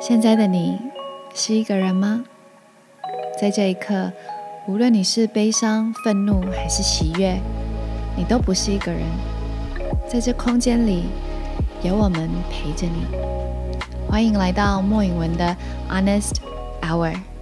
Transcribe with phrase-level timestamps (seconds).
[0.00, 0.78] 现在的你
[1.34, 2.24] 是一个人吗？
[3.40, 4.12] 在这一刻，
[4.68, 7.38] 无论你是悲伤、愤怒还是喜悦，
[8.16, 9.02] 你都不是一个人。
[10.08, 11.04] 在这空间里，
[11.82, 13.04] 有我们陪着你。
[14.08, 15.56] 欢迎来到莫允文的
[15.90, 16.36] Honest
[16.80, 17.35] Hour。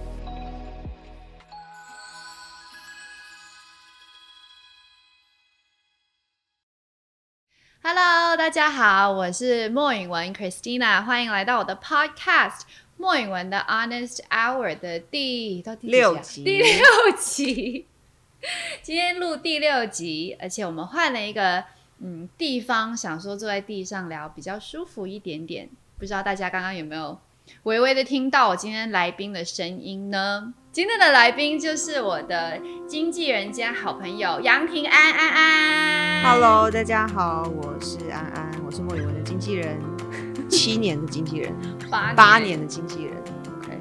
[8.55, 12.61] 家好，我是莫允文 Christina，欢迎来到我的 Podcast
[12.95, 16.87] 莫允文的 Honest Hour 的第到第几六集第六
[17.19, 17.85] 集。
[18.81, 21.65] 今天录第六集，而且我们换了一个
[21.99, 25.69] 嗯地方，想说坐在地上聊比较舒服一点点。
[25.99, 27.19] 不知道大家刚刚有没有
[27.63, 30.53] 微微的听到我今天来宾的声音呢？
[30.75, 36.23] 今天的来宾就是我的经纪人兼好朋友杨平安安安。
[36.25, 39.79] Hello，大家好，我是安安，我是莫雨文的经纪人，
[40.51, 41.55] 七年的经纪人，
[41.89, 43.13] 八八年的经纪人。
[43.57, 43.79] OK，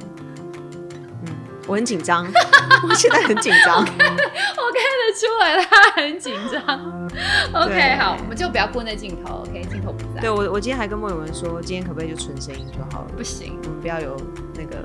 [1.26, 2.28] 嗯，我很紧张，
[2.88, 3.80] 我现在很紧张。
[3.82, 7.08] 我看得出来他很紧张。
[7.54, 9.44] OK，好，我们就不要顾那镜头。
[9.48, 10.20] OK，镜头不在。
[10.20, 13.58] 对我，我今天还跟莫雨文说，今天可不可以就纯声音就好了，不行。
[13.64, 14.16] 我们不要有
[14.54, 14.76] 那个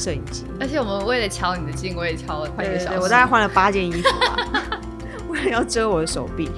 [0.00, 0.46] 摄影机。
[0.58, 2.98] 而且我们为了敲你的镜，我也敲了快一个小时。
[2.98, 4.80] 我大概换了八件衣服吧，
[5.28, 6.50] 为了要遮我的手臂。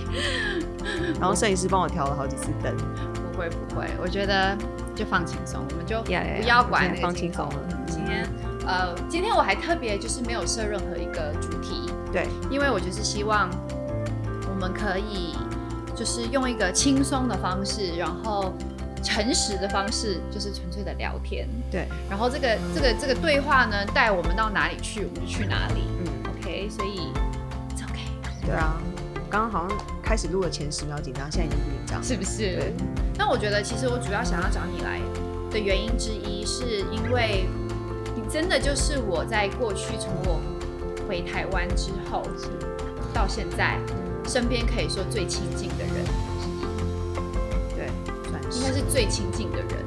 [1.20, 4.56] 然后摄影师帮我调了好几次灯，不会不会，我觉得
[4.94, 6.12] 就放轻松，我们就不
[6.46, 8.28] 要管放轻松了嗯今天
[8.66, 13.48] 呃，今天我还特别就是没有设任何一个主题，对，因为我就是希望
[14.48, 15.36] 我们可以
[15.94, 18.52] 就是用一个轻松的方式，然后
[19.02, 21.48] 诚实的方式，就是纯粹的聊天。
[21.70, 25.82] 对，然后这个这个这个对话呢，带我们到哪里去，我们就去哪里。
[25.98, 27.00] 嗯，OK，所以
[27.74, 28.00] it's OK，
[28.46, 28.80] 对啊，
[29.28, 32.02] 刚刚好像开始录了前十秒紧张，现在已经不紧张。
[32.02, 32.56] 是不是？
[32.56, 32.72] 对，
[33.18, 35.00] 那我觉得，其实我主要想要找你来
[35.50, 37.46] 的原因之一，是因为
[38.14, 40.40] 你真的就是我在过去从我
[41.08, 42.22] 回台湾之后
[43.12, 43.78] 到现在，
[44.26, 46.04] 身边可以说最亲近的人
[48.54, 49.84] 应该是最亲近的人。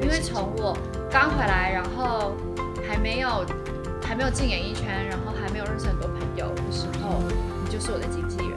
[0.00, 0.76] 因为从我
[1.10, 2.34] 刚回来，然后
[2.88, 3.46] 还没有
[4.02, 7.22] 还没有进演艺圈，然后还没有认识很多朋友的时候，
[7.64, 8.56] 你就是我的经纪人，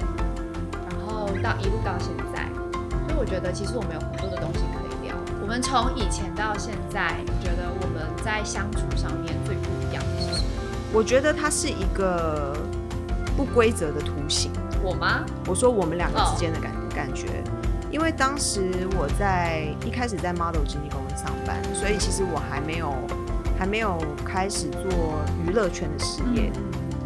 [0.90, 2.50] 然后到一路到现在，
[3.08, 5.16] 所以我觉得其实我们有很多的东西可以聊。
[5.40, 10.50] 我们从以前到现在，你觉得我们在相处上面最不一样的是什么？
[10.92, 12.58] 我觉得它是一个
[13.38, 14.52] 不规则的图形。
[14.82, 15.24] 我吗？
[15.48, 17.44] 我说我们两个哦之间的感、感觉，
[17.96, 18.70] 因为当时
[19.00, 22.94] 我在一开始在 model 经纪公司上班，所以其实我还没有
[23.58, 24.92] 还没有开始做
[25.48, 26.52] 娱乐圈的事业。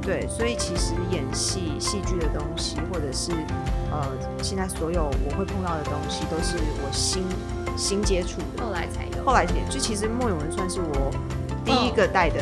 [0.01, 3.31] 对，所以其实演戏、戏剧的东西，或者是
[3.91, 4.03] 呃，
[4.41, 7.23] 现在所有我会碰到的东西，都是我新
[7.77, 8.63] 新接触的。
[8.63, 9.23] 后来才有。
[9.23, 11.11] 后来也就其实莫永文算是我
[11.63, 12.41] 第一个带的、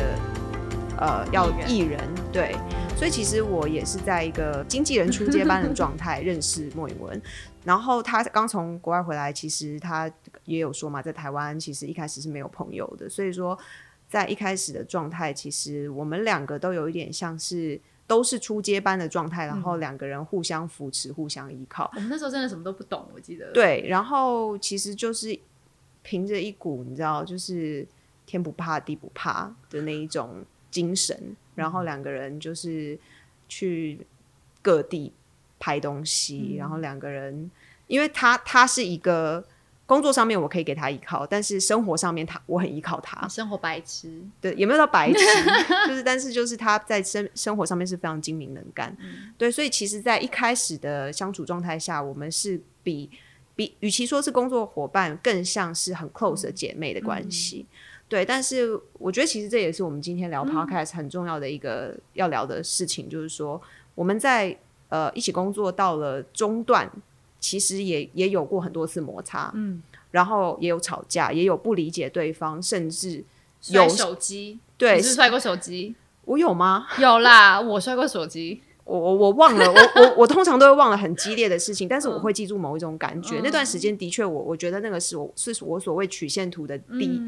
[0.96, 2.00] 呃要艺人，
[2.32, 2.56] 对，
[2.98, 7.22] 所以其实我也是在一个经纪人出接班的状态认识莫永文。
[7.64, 10.10] 然后他刚从国外回来，其实他
[10.46, 13.56] 也有说嘛，在台湾其实一开始是没有朋友的，所以说
[14.08, 21.88] 在一开始的状态，其实我们两个都有一点像是都是初阶班的状态，然后两个人互相扶持、互相依靠。
[21.94, 25.38] 我们那时候真的什么都不懂，我记得。，对，然后其实就是
[26.02, 27.86] 凭着一股你知道，就是
[28.26, 32.96] 天不怕地不怕的那一种精神，然后两个人就是
[33.48, 34.06] 去
[34.62, 35.12] 各地
[35.58, 37.50] 拍东西，然后两个人，
[37.88, 39.44] 因为他他是一个
[39.86, 44.22] 工作上面我可以给他依靠，但是生活上面他我很依靠他，生活白痴。
[44.40, 45.18] 对，也没有到白痴，
[45.88, 48.96] 就是但是就是他在生生活上面是非常精明能干，
[49.36, 53.10] 对，所以其实，在一开始的相处状态下，我们是比
[53.56, 57.66] 比与其说是工作伙伴，更像是很 close 的姐妹的关系。
[58.08, 63.60] 对，但是我觉得其实这也是我们今天聊 podcast 很重要的一个要聊的事情，就是说
[63.94, 64.56] 我们在
[64.88, 66.90] 呃一起工作到了中段，
[67.38, 73.22] 其实也也有过很多次摩擦，嗯，然后也有吵架，也有不理解对方，甚至
[73.60, 75.94] 摔有手机，对摔过手机？
[76.24, 76.86] 我有吗？
[76.98, 78.62] 有啦，我摔过手机。
[78.88, 83.38] 我我我忘了，我我我通常都会忘了很激烈的事情，但是我会记住某一种感觉。
[83.38, 87.20] 嗯那段时间的确，我我觉得那个是我是我所谓曲线图的低、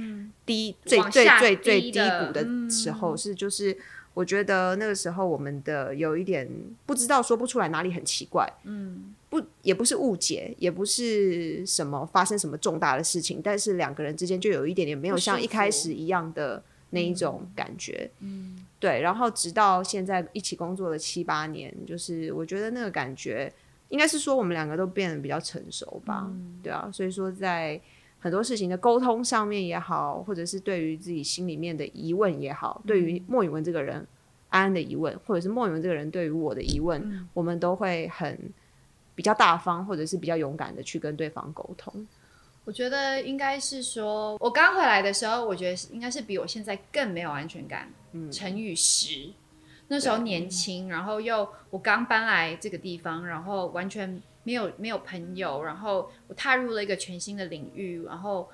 [0.46, 3.76] 低最最最最低谷的时候，是就是
[4.14, 6.48] 我觉得那个时候我们的有一点
[6.86, 23.52] 不知道说不出来哪里很奇怪，嗯，不也不是误解，也不是什么发生什么重大的事情，但是两个人之间就有一点点没有像一开始一样的那一种感觉，嗯，对，然后直到现在一起工作了七八年，就是我觉得那个感觉
[23.90, 26.28] 应该是说我们两个都变得比较成熟吧，
[26.62, 27.78] 对啊，所以说在
[28.18, 33.96] 很多事情的沟通上面也好，或者是对于自己心里面的疑问也好，对于莫宇文这个人
[34.48, 38.38] 安安的疑问，或者是莫宇文这个人对于我的疑问，我们都会很
[39.14, 42.06] 比较大方，或者是比较勇敢的去跟对方沟通。
[42.64, 47.88] 我觉得应该是说，我刚回来的时候，我觉得应该是比我现在更没有安全感，
[48.30, 49.32] 乘以十。
[49.92, 58.48] 那时候年轻，然后又我刚搬来这个地方，然后完全没有没有朋友，然后我踏入了一个全新的领域，然后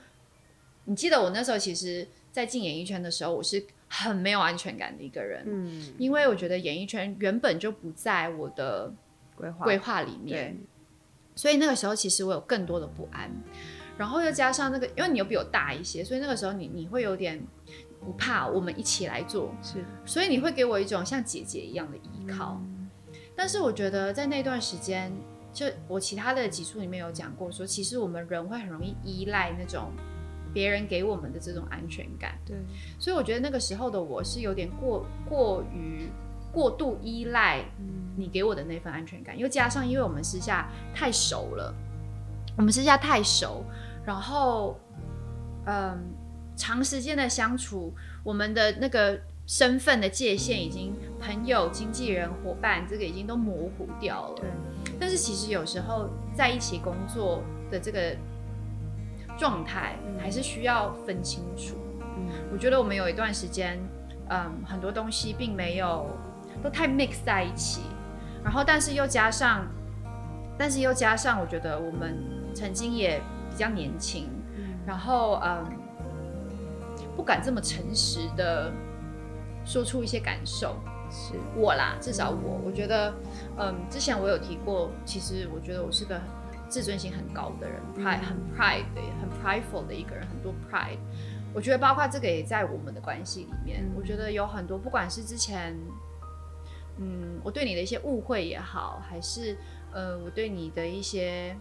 [0.86, 8.90] 你记得我那时候其实，在进演艺圈的时候，我是很没有安全感的一个人，嗯，因为我觉得演艺圈原本就不在我的
[9.34, 10.56] 规划规划里面，
[11.34, 13.30] 所以那个时候其实我有更多的不安，
[13.98, 17.46] 然后又加上那个，因为你又比我大一些，所以那个时候你你会有点。
[18.06, 19.52] 不怕，我们一起来做。
[19.60, 22.60] 是，所以你会给我一种像姐姐一样的依靠。
[23.34, 25.12] 但是我觉得在那段时间，
[25.52, 29.90] 就我其他的几处里面有讲过，说其实我们人会很容易依赖那种
[30.54, 32.38] 别人给我们的这种安全感。
[32.46, 32.56] 对，
[32.96, 36.08] 所以我觉得那个时候的我是有点过过于
[36.52, 37.64] 过度依赖
[38.16, 41.74] 你给我的那份安全感，又加上因为我们私下太熟了，
[42.56, 43.64] 我们私下太熟，
[44.06, 44.78] 然后，
[45.66, 45.98] 嗯。
[46.56, 47.94] 长时间的相处，
[48.24, 54.34] 我们的那个身份的界限已经朋友、经纪人、伙伴，这个已经都模糊掉了。
[54.36, 54.48] 对。
[54.98, 58.16] 但是其实有时候在一起工作的这个
[59.38, 61.76] 状态，还是需要分清楚。
[62.00, 62.26] 嗯。
[62.50, 63.78] 我觉得我们有一段时间，
[64.30, 66.08] 嗯，很多东西并没有
[66.62, 67.82] 都太 mix 在一起，
[68.42, 69.66] 然后但是又加上，
[70.56, 72.16] 但是又加上，我觉得我们
[72.54, 73.20] 曾经也
[73.50, 75.64] 比较年轻，嗯然后嗯。
[77.16, 78.70] 不敢这么诚实的
[79.64, 80.76] 说出一些感受，
[81.10, 83.12] 是我啦，至少我，我觉得，
[83.58, 86.20] 嗯，之前我有提过，其实我觉得我是个
[86.68, 90.98] 自尊心很高的人，pride 很 pride 的，很 prideful 的一个人，很多 pride。
[91.54, 95.74] 我觉得包括这个也在我们的关系里面，我觉得有很多，不管是之前，
[96.98, 99.56] 嗯，我对你的一些误会也好，还是
[99.90, 101.56] 呃，我对你的一些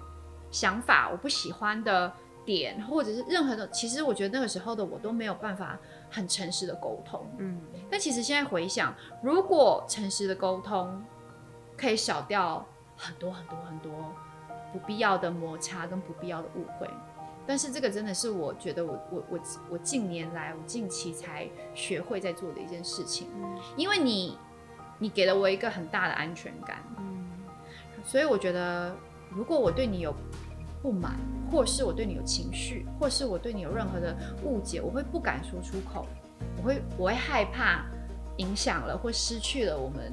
[0.52, 2.12] 想法，我不喜欢的。
[2.45, 5.77] 点或者是任何的，其实我觉得那个时候的我都没有办法
[6.09, 7.25] 很诚实的沟通。
[7.39, 7.59] 嗯，
[7.89, 11.03] 但其实现在回想，如果诚实的沟通
[11.75, 12.65] 可以少掉
[12.95, 14.13] 很多很多很多
[14.71, 16.89] 不必要的摩擦跟不必要的误会，
[17.47, 19.39] 但是这个真的是我觉得我我我
[19.71, 23.27] 我近年来我近期才学会在做的一件事情。
[23.36, 24.38] 嗯，因为你
[25.00, 26.77] 你给了我一个很大的安全感。
[26.97, 27.27] 嗯，
[28.03, 28.95] 所以我觉得
[29.30, 30.13] 如果我对你有
[30.86, 31.18] 不满。
[31.52, 36.06] 或是我对你有情绪，或是我对你有任何的误解，我会不敢说出口，
[36.58, 37.86] 我会我会害怕
[38.38, 40.12] 影响了或失去了我们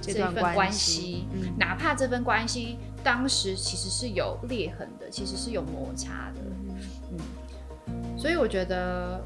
[0.00, 1.26] 这份关系，
[1.58, 6.40] 哪怕这份关系当时其实是有裂痕的，其实是有摩擦的，
[7.10, 7.18] 嗯，
[8.16, 9.20] 所以我觉得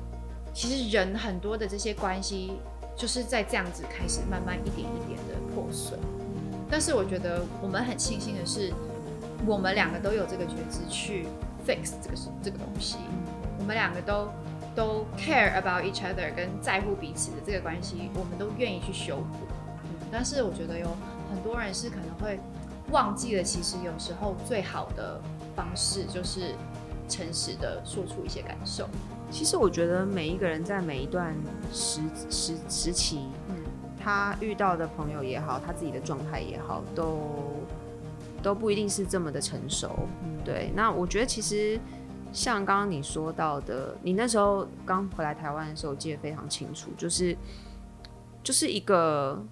[0.54, 2.54] 其实人很多的这些关系
[2.96, 6.00] 就是在这样子开始慢慢一点一点的破损，
[6.68, 8.72] 但是我觉得我们很庆幸的是。
[9.46, 11.26] 我们两个都有这个觉知去
[11.66, 12.96] fix 这个是这个东西，
[13.58, 14.28] 我们两个都
[14.74, 19.38] 都 care about each other，跟在乎彼此的这个关系，我们都愿意去修补。
[19.84, 20.86] 嗯，但是我觉得有
[21.30, 22.38] 很多人是可能会
[22.90, 25.20] 忘记了，其实有时候最好的
[25.56, 26.54] 方式就是
[27.08, 28.88] 诚实的说出一些感受。
[29.30, 31.34] 其实我觉得每一个人在每一段
[31.72, 32.00] 时
[32.30, 33.56] 时时期，嗯，
[34.00, 37.28] 他遇到的朋友也好，他自己的状态也好，都。
[38.42, 40.08] 都不一定是这么的成熟，
[40.44, 40.72] 对。
[40.74, 41.80] 那我觉得其实
[42.32, 47.36] 像刚刚你说到的，你那时候刚回来台湾的时候，我记得非常清楚，就是
[48.42, 49.42] 就是一个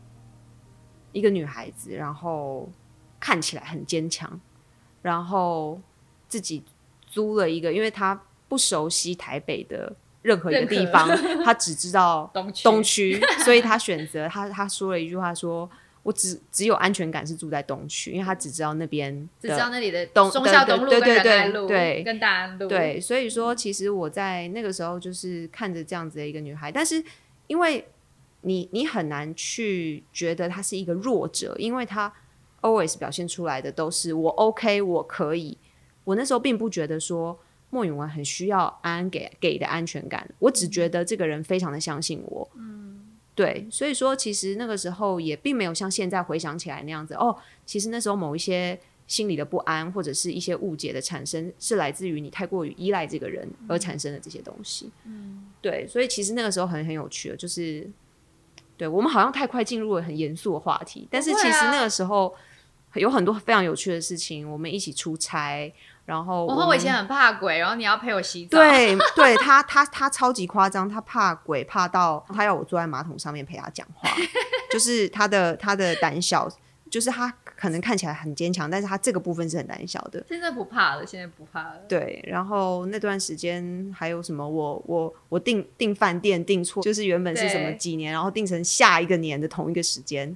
[1.12, 2.68] 一个女孩子，然后
[3.20, 4.40] 看起来很坚强，
[5.02, 5.80] 然后
[6.28, 6.64] 自己
[7.06, 11.08] 租了一个，因为她不熟悉台北的任何一个地方，
[11.44, 12.30] 她只知道
[12.64, 15.70] 东区，所以她选择她她说了一句话说。
[16.02, 27.04] 我只只有安全感是住在东区，因为他只知道那边，只知道那里的东中孝东路跟仁爱路，对，跟大安路，对，所以说其实我在那个时候就是看着这样子的一个女孩，但是
[27.48, 27.86] 因为
[28.40, 32.10] 你你很难去觉得她是一个弱者，因为她
[32.62, 35.58] always 表现出来的都是我 OK，我可以。
[36.04, 37.38] 我那时候并不觉得说
[37.68, 42.89] 莫永文很需要安安给给的安全感，我只觉得这个人非常的相信我，嗯。
[43.40, 47.34] 对，所以说其实那个时候也并没有像现在回想起来那样子哦。
[47.64, 54.90] 其实那时候某一些心理的不安或者是一些误解的产生，是来自于你太过于依赖这个人而产生的这些东西。
[55.06, 57.88] 嗯，对，所以其实那个时候很很有趣的，就是
[58.76, 62.34] 对我们好像太快进入了很严肃的话题，但是其实那个时候
[62.96, 65.72] 有很多非常有趣的事情，我们一起出差，
[66.10, 74.10] 然后我我以前很怕鬼，然后你要陪我洗澡，对 对，他他他超级夸张，他怕鬼怕到他要我坐在马桶上面陪他讲话，
[74.72, 76.50] 就是他的他的胆小，
[76.90, 77.32] 就是他。
[77.60, 80.24] 可能看起来很坚强，但是他这个部分是很胆小的。
[80.26, 81.80] 现在不怕了，现在不怕了。
[81.86, 84.48] 对，然后那段时间还有什么？
[84.48, 90.34] 我我我订订饭店订错，就是原本是什么几年，然后订成下一个年的同一个时间。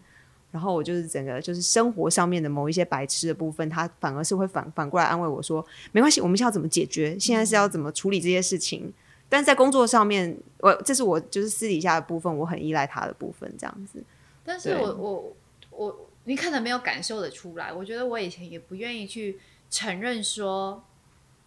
[0.55, 7.19] 然后我就是整个就是生活上面的某一些白痴的部分，他反而是会反反过来安慰我说：“没关系，我们现在要怎么解决？
[7.19, 8.93] 现在是要怎么处理这些事情？”
[9.29, 14.01] 但是在工作上面，我这是我就是私底下的部分，我很依赖他的部分，这样子。
[14.45, 15.37] 但是我我
[15.71, 16.09] 我。
[16.27, 20.83] 你可能没有感受的出来，我觉得我以前也不愿意去承认说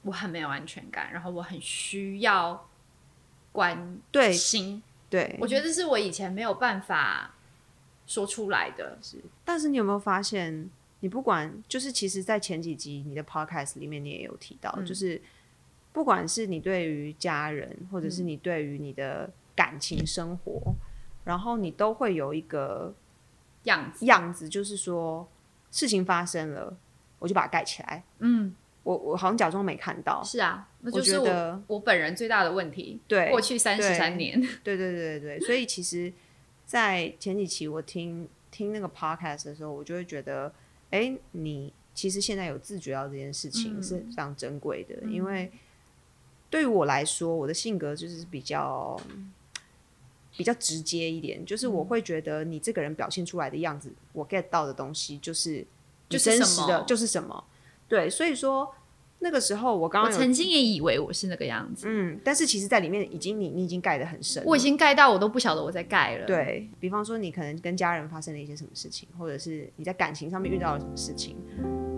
[0.04, 2.70] 我很没有安全感，然后我很需要
[3.52, 4.00] 关
[4.32, 4.84] 心。
[5.10, 7.34] 对，我觉得这是我以前没有办法
[8.08, 8.98] 说出来的。
[9.00, 10.68] 是，但是你有没有发现，
[11.02, 15.22] 你不管就是其实，在前几集你的 podcast 里面，你也有提到，就是
[15.94, 20.74] 不管是你对于家人，或者是你对于你的感情生活，
[21.24, 22.96] 然后你都会有一个。
[23.64, 25.28] 样子样子就是说，
[25.72, 26.78] 事情发生了，
[27.20, 28.02] 我就把它盖起来。
[28.20, 30.24] 嗯，我我好像假装没看到。
[30.24, 33.02] 是啊，那就是我我本人最大的问题。
[33.10, 34.40] 对，过去三十三年。
[34.64, 36.14] 对对对对对，所以其实，
[36.68, 40.54] 在前几期我听听那个 podcast 的时候，我就会觉得，
[40.92, 45.52] 哎，你其实现在有自觉到这件事情是非常珍贵的，因为
[46.52, 49.00] 对于我来说，我的性格就是比较。
[50.36, 55.66] 比较直接一点，就是我会觉得你这个人表现出来的样子，我 get 到的东西就是
[56.08, 57.44] 就真实的，就是什么。
[57.88, 58.72] 对，所以说
[59.20, 66.26] 那个时候我刚刚曾经也以为我是那个样子，嗯，但是其实在里面已经你你已经盖得很深，我已经盖到我都不晓得我在盖了。
[66.26, 71.36] 对比方说，你可能跟家人发生了一些什么事情，或者是你在感情上面遇到了什么事情，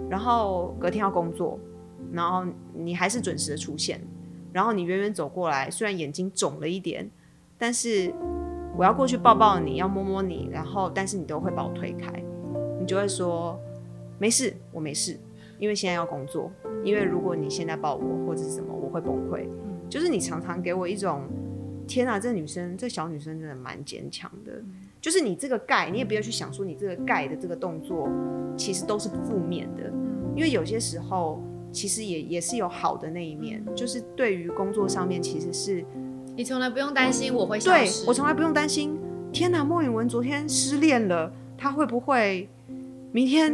[0.10, 1.60] 然后隔天要工作，
[2.12, 4.02] 然后你还是准时的出现，
[4.54, 7.10] 然后你远远走过来，虽然眼睛肿了一点。
[7.62, 8.10] 但是
[8.78, 12.10] 我要过去抱抱你，要摸摸你，然后但是你都会把我推开，
[12.80, 13.60] 你就会说
[14.18, 15.20] 没事，我没事，
[15.60, 16.52] 因为现在要工作。
[16.84, 19.46] 因为如果你现在抱我或者是什么，我会崩溃。
[19.90, 21.24] 就是你常常给我一种
[21.88, 24.54] 天啊，这女生这小女生真的蛮坚强的。
[25.02, 28.10] 就是你这个盖，你也不要去想说你这个盖的这个动作
[28.58, 29.92] 其实都是负面的，
[30.36, 33.64] 因为有些时候其实也也是有好的那一面。
[33.76, 35.86] 就是对于工作上面，其实是。
[36.36, 38.04] 你从来不用担心我会消失。
[38.04, 38.98] 对我从来不用担心。
[39.32, 42.48] 天哪，莫允文昨天失恋了，他会不会
[43.12, 43.52] 明天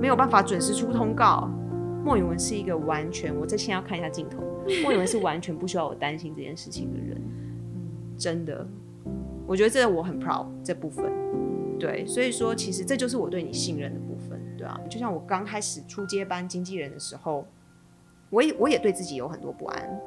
[0.00, 1.48] 没有办法准时出通告？
[2.04, 4.38] 莫允文是一个完全，我这先要看一下镜头。
[4.82, 7.20] 莫允文是完全不需要我担心这件事情的人。
[8.18, 8.66] 真的，
[9.46, 11.10] 我觉得这我很 proud 这部分。
[11.78, 17.46] 对，所以说其实这就是我对你信任的部分，对啊，就像我刚开始出接班经纪人的时候，
[18.30, 20.00] 我也我也对自己有很多不安。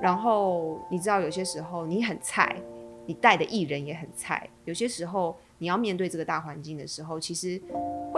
[0.00, 2.56] 然后你知道，有些时候你很菜，
[3.06, 4.48] 你带的艺人也很菜。
[4.64, 7.60] 有些时候你要面对这个大环境的时候，其实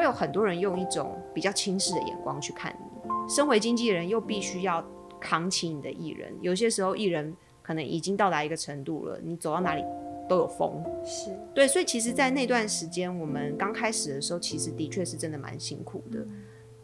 [0.02, 3.32] 会有很多人用一种比较轻视的眼光去看你。
[3.32, 4.84] 身为经纪人，又必须要
[5.20, 6.34] 扛起你的艺人。
[6.40, 7.32] 有些时候艺人
[7.62, 9.84] 可能已经到达一个程度了，你走到哪里
[10.28, 10.82] 都有风。
[11.04, 16.26] 是对，所以其实，在那段时间，我们刚开始的时候，其实的确是真的蛮辛苦的。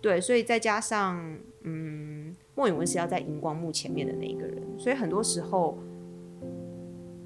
[0.00, 1.20] 对，所以再加上，
[1.62, 2.34] 嗯。
[2.54, 5.78] 莫永文是要在荧光幕前面的那一个人，所以很多时候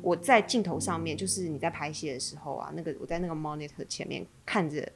[0.02, 4.86] 我在镜头上面，就是你在拍戏的时候啊，那个我在那个 monitor 前面看着，呃，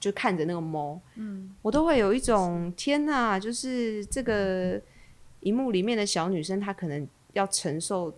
[0.00, 4.80] 就看着那个猫，嗯，我都会有一种天哪，就是这个
[5.40, 8.12] 荧幕里面的小女生，她可能要承受，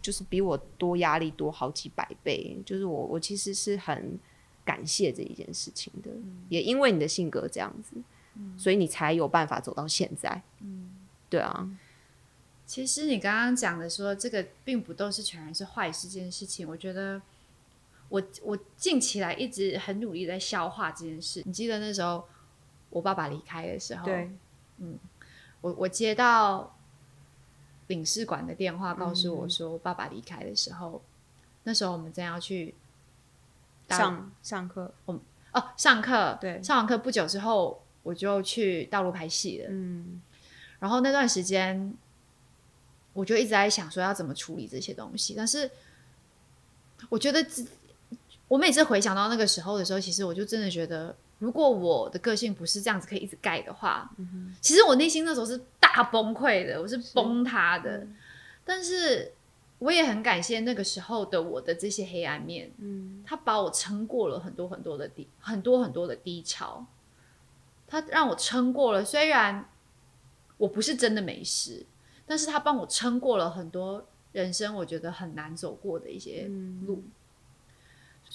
[0.00, 4.18] 就是比我多压力多好几百倍，就是我我其实是很
[4.64, 6.10] 感谢这一件事情的，
[6.48, 7.96] 也因为你的性格这样子。
[8.58, 10.90] 所以你才有办法走到现在，嗯，
[11.30, 11.66] 对啊。
[12.66, 17.18] 其实你刚刚讲的说这个并不都是全然是坏事，这件事情，我觉得
[18.08, 21.42] 我我近期来一直很努力在消化这件事。
[21.44, 22.26] 你记得那时候
[22.90, 24.30] 我爸爸离开的时候，对，
[24.78, 24.98] 嗯，
[25.60, 26.76] 我我接到
[27.86, 31.02] 领事馆的电话，告诉我说爸爸离开的时候，
[31.64, 32.74] 那时候我们正要去
[33.88, 35.20] 上上课，我
[35.52, 37.82] 哦上课，对，上完课不久之后。
[38.06, 40.22] 我就去道路拍戏了，嗯，
[40.78, 41.92] 然后那段时间，
[43.12, 45.34] 我就一直在想说要怎么处理这些东西。
[45.36, 45.68] 但是，
[47.08, 47.44] 我觉得，
[48.48, 54.08] 我每次回想到那个时候的时候，其实我就真的觉得，如果我的个性不是这样子可以一直盖的话，
[54.60, 58.06] 其实我内心那时候是大崩溃的，我是崩塌的。
[58.64, 59.32] 但是，
[59.78, 66.86] 我也很感谢那个时候的我的这些黑暗面，嗯，他把我撑过了很多很多的低，很多很多的低潮。
[67.88, 69.68] 他让我撑过了，虽然
[70.56, 71.84] 我不是真的没事，
[72.26, 76.48] 但是他帮我撑过了很多人生我觉得很难走过的一些
[76.86, 77.02] 路。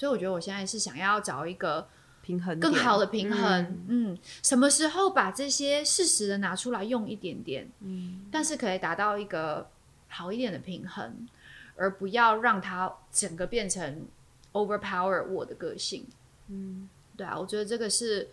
[0.02, 1.88] 所以我觉得我现在是想要找一个
[2.24, 9.70] 平衡更好的平衡，嗯，什么时候把这些适时的拿出来用一点点，嗯，但是可以达到一个
[10.08, 11.28] 好一点的平衡，
[11.76, 14.08] 而不要让它整个变成
[14.54, 16.08] overpower 我的个性，
[16.48, 18.28] 嗯，对啊，我觉得这个是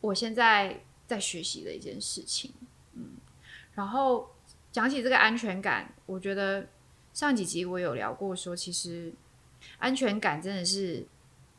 [0.00, 2.52] 我现在在学习的一件事情，
[2.94, 3.16] 嗯，
[3.74, 4.30] 然后
[4.70, 6.68] 讲起这个安全感，我觉得
[7.12, 9.12] 上几集我有聊过，说其实
[9.78, 11.06] 安全感真的是。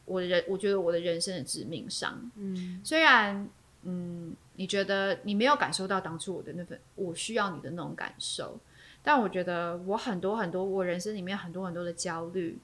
[0.03, 2.29] 我的人，我觉得我的人生的致命伤。
[2.35, 3.47] 嗯，虽然，
[3.83, 8.59] 嗯，你觉得你没有感受到当初我的那份我需要你的那种感受，
[9.03, 12.59] 但我觉得我很多很多，我人生里面很多很多的焦虑，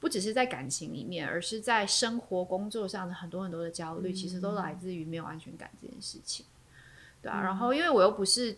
[0.00, 6.44] 不只是在感情里面，而是在生活工作上的很多很多的焦虑，其实都来自于没有安全感这件事情。
[7.22, 8.54] 对啊，然后因为我又不是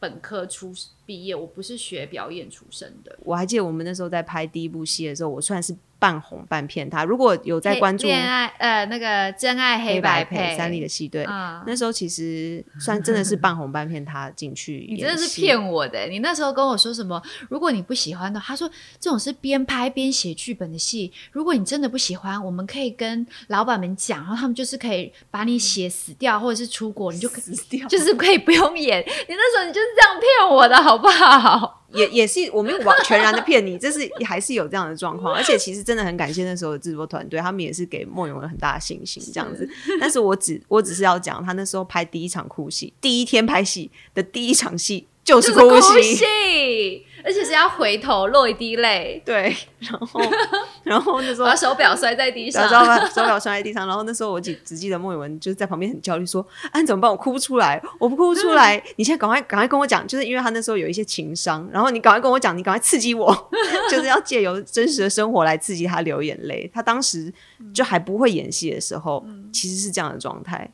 [0.00, 0.72] 本科出
[1.06, 3.16] 毕业，我不是学表演出身的。
[3.22, 5.76] 我还记得我们那时候在拍第一部戏的时候，我算是。
[6.00, 7.04] 半红半骗他。
[7.04, 11.24] 如果有在关注恋爱，呃，那个真爱黑白配三立的戏，对，
[11.66, 14.86] 那时候其实算真的是半红半骗他进去。
[14.90, 16.06] 你真的是骗我的！
[16.06, 17.22] 你那时候跟我说什么？
[17.48, 21.12] 如果你不喜欢的，他说这种是边拍边写剧本的戏。
[21.30, 29.00] 如果你真的不喜欢，我们可以跟老板们讲，然后他们就是可以把你写死掉，或者是出国，你就 死掉，就是可以不用演。
[29.00, 31.79] 你那时候你就是这样骗我的，好不好？
[31.92, 39.68] 也也是，我没有完全然的骗你，这是还是有这样的状况，而且其实真的很感谢那时候的制作团队，他们也是给莫勇了很大的信心这样子。
[40.00, 45.06] 但是我只我只是要讲，他那时候拍第一场哭戏，第一天拍戏的第一场戏。
[45.22, 49.22] 就是哭戏，而且是要回头落一滴泪。
[49.24, 50.20] 对，然后，
[50.82, 52.98] 然后那时候把手表摔在地上，知道吗？
[53.08, 53.86] 手表摔在地上。
[53.86, 57.10] 然后那时候我只只记得莫雨文就是在旁边很焦虑，说：“啊，你怎么办？
[57.10, 58.82] 我哭不出来，我不哭出来。
[58.96, 63.50] 你现在赶快赶快跟我讲，就是因为他那时候有一些情商，然后你赶快跟我讲，你赶快刺激我，
[63.90, 66.68] 就是要借由真实的生活来刺激他流眼泪。
[66.72, 67.32] 他当时
[67.74, 70.68] 就还不会演戏的时候，其实是这样的状态，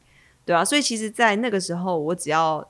[0.46, 0.64] 对啊。
[0.64, 2.66] 所以其实，在那个时候，我只要。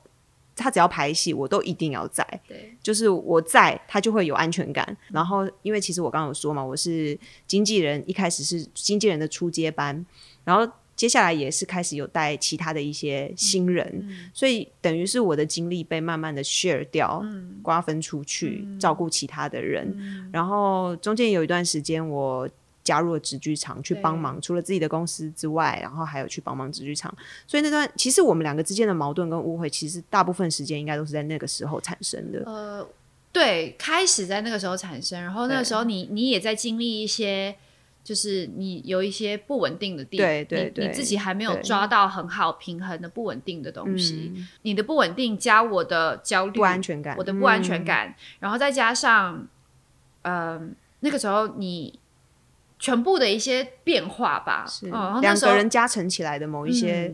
[0.57, 2.27] 他只要排戏，我都一定要在。
[2.47, 4.97] 对，就是我在，他就会有安全感。
[5.11, 10.05] 然后，因为其实我刚刚有说嘛，我是经纪人，一开始是经纪人的初阶班，
[10.43, 17.23] 然后接下来也是开始有带其他的一些新人，所以等于是我的精力被慢慢的 share 掉，
[17.61, 20.29] 瓜分出去照顾其他的人。
[20.33, 22.49] 然后中间有一段时间我。
[22.87, 27.13] 加入了直剧场去帮忙，除了自己的公司之外，然后还有去帮忙直剧场。
[27.45, 32.41] 所以那段其实我们两个之间的矛盾跟误会，其实大部分时间应该都是在那个时候产生的。
[32.45, 32.87] 呃，
[33.33, 37.53] 对，开始在那个时候产生，然后那个时候你你也在经历一些，
[38.05, 44.31] 就是你有一些不稳定的地，对对对，你自己还没有抓到很好平衡的不稳定的东西。
[44.61, 49.45] 你的不稳定加我的焦虑、不安全感，我的不安全感，然后再加上，
[50.21, 51.99] 嗯，那个时候你。
[52.79, 54.85] 全部的一些变化吧，是
[55.21, 57.11] 两个人加成起来的某一些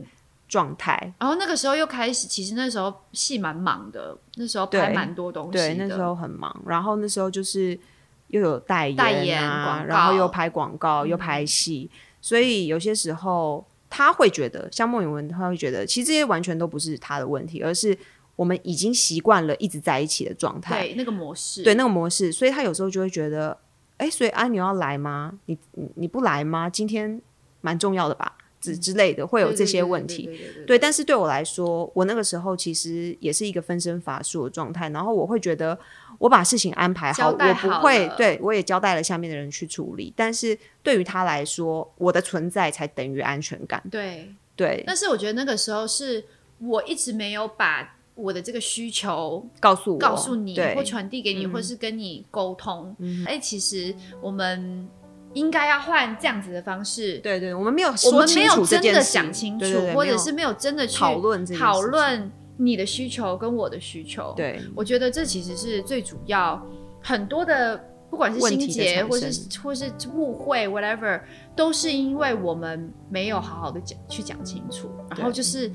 [0.49, 1.13] 状态。
[1.19, 6.53] 然后那个时候又开始，其实那时候戏蛮忙的，那时候拍蛮多东西对，那时候很忙。
[6.65, 7.79] 然后那时候就是
[8.27, 11.89] 又有代言、代言啊，然后又拍广告，又拍戏。
[12.19, 17.97] 所以有些时候他会觉得，像莫永文，他会觉得，其实这些完全都不是他的问题，而是
[18.35, 22.33] 我们已经习惯了一直在一起的状态，对那个模式，对那个模式。
[22.33, 23.57] 所以他有时候就会觉得。
[23.97, 25.33] 哎，所以阿牛要来吗？
[25.45, 26.69] 你你你不来吗？
[26.69, 27.21] 今天
[27.61, 30.29] 蛮重要的吧，之之类的，会有这些问题。
[30.67, 34.89] 对，但是对我来说，我那个时候其实也是一个分身乏术的状态。
[34.89, 35.77] 然后我会觉得，
[36.17, 40.11] 我把事情安排好，我不会对我也交代了下面的人去处理。
[40.15, 43.81] 但是对于他来说，我的存在才等于安全感。
[43.89, 46.25] 对对，但是我觉得那个时候是
[46.59, 47.97] 我一直没有把。
[48.15, 52.95] 我的这个需求告诉我，告诉你，或传递给你，或是跟你沟通。
[53.25, 54.87] 哎，其实我们
[55.33, 57.17] 应该要换这样子的方式。
[57.19, 64.31] 对对，我们没有，我们没有真的讲清楚，或者是没有真的去讨论讨论你的需求跟我的需求。
[64.37, 66.63] 对，我觉得这其实是最主要。
[67.01, 71.19] 很多的不管是心结，或是或是误会，whatever，
[71.55, 75.71] 都是因为我们没有好好的讲去讲清楚，然后就是。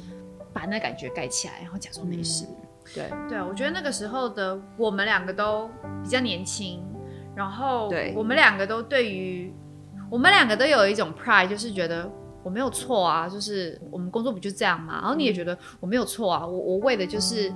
[0.52, 2.46] 把那感觉盖起来，然后假装没事。
[2.94, 5.68] 对对，我觉得那个时候的我们两个都
[6.02, 6.82] 比较年轻，
[7.37, 9.52] 然后我们两个都对于
[10.11, 12.11] 我们两个都有一种 pride，就是觉得
[12.42, 15.00] 我没有错啊，就是我们工作不就这样嘛。
[15.00, 17.52] 然后你也觉得我没有错啊，我我为的就是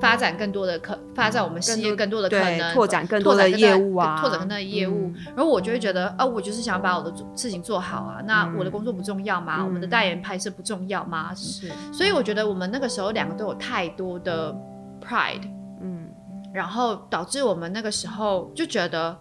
[0.00, 5.12] 发展更多的可发展我们事业更多的可能，拓展更多的业务啊，拓展更多的业务。
[5.36, 8.22] 然后我就会觉得，啊，我就是想把我的事情做好啊。
[8.24, 9.64] 那我的工作不重要吗？
[9.64, 11.34] 我们的代言拍摄不重要吗？
[11.34, 11.70] 是。
[11.92, 14.52] 所以我觉得我们那个时候两个都有太多的
[15.00, 15.48] pride，
[15.80, 16.08] 嗯，
[16.52, 19.16] 然后导致我们那个时候就觉得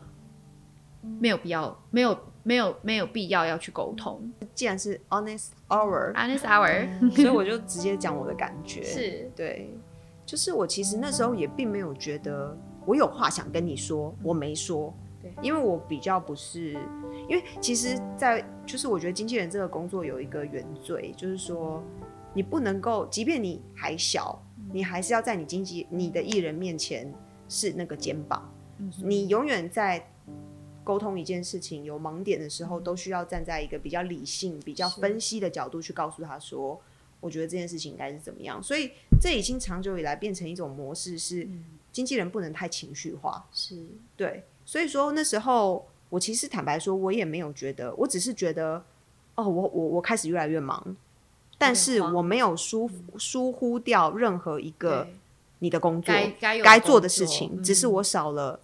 [1.19, 2.17] 没有必要，没有。
[2.41, 4.31] 没有没有必要要去沟通。
[4.55, 8.81] 既然是 honest hour，honest hour，所以我就直接讲我的感觉。
[8.81, 9.69] 是对，
[10.29, 14.93] 就是我其实那时候也并没有觉得我有话想跟你说，我没说。
[15.19, 16.73] 对，因为我比较不是，
[17.27, 21.83] 因为其实，在就是我觉得经纪人这个工作有一个原罪，就是说
[22.31, 24.39] 你不能够，即便你还小，
[24.71, 27.11] 你还是要在你经纪你的艺人面前
[27.47, 28.47] 是那个肩膀，
[29.01, 30.05] 你永远在。
[30.81, 36.79] 沟通一件事情有盲点的时候，都需要站在一个比较理性、比较分析的角度去告诉他说
[37.21, 41.47] ：“我觉得这件事情应该是怎么样。”所以这已经长久以来变成一种模式，是
[41.91, 43.45] 经纪人不能太情绪化。
[43.51, 43.75] 是。
[44.15, 48.83] 对，所以说那时候我其实坦白说，我也没有觉得，我只是觉得，
[49.35, 50.95] 哦，我我我开始越来越忙，
[51.57, 55.07] 但是我没有疏疏忽掉任何一个
[55.59, 58.59] 你的工作该该做的事情，只是我少了。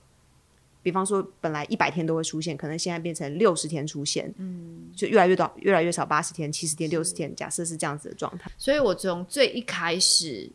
[0.85, 8.51] 比方说，本来一百天都会出现，可能现在变成六十天出现，嗯，就越来越短，越来越少，八十天、七十天、六十天，假设是这样子的状态。
[8.55, 10.47] 所以我从最一开始，